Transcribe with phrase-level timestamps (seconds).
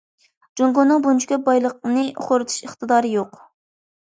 [0.61, 3.41] جۇڭگونىڭ بۇنچە كۆپ بايلىقنى خورىتىش ئىقتىدارى يوق.